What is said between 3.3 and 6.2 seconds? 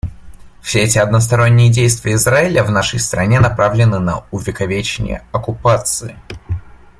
направлены на увековечение оккупации.